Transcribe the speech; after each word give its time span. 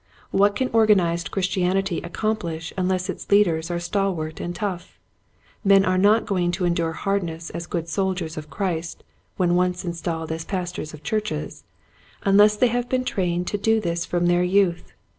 What 0.31 0.55
can 0.55 0.71
organized 0.73 1.29
Chris 1.29 1.45
tianity 1.47 2.03
accomplish 2.03 2.73
unless 2.75 3.07
its 3.07 3.29
leaders 3.29 3.69
are 3.69 3.79
stalwart 3.79 4.39
and 4.39 4.55
tough? 4.55 4.97
Men 5.63 5.85
are 5.85 5.99
not 5.99 6.25
going 6.25 6.49
to 6.53 6.65
endure 6.65 6.93
hardness 6.93 7.51
as 7.51 7.67
good 7.67 7.87
soldiers 7.87 8.35
of 8.35 8.49
Christ 8.49 9.03
when 9.37 9.53
once 9.53 9.85
installed 9.85 10.31
as 10.31 10.43
pastors 10.43 10.95
of 10.95 11.03
churches 11.03 11.65
unless 12.23 12.55
they 12.55 12.69
have 12.69 12.89
been 12.89 13.05
trained 13.05 13.45
to 13.49 13.59
do 13.59 13.79
this 13.79 14.03
from 14.03 14.25
their 14.25 14.41
youth. 14.41 14.91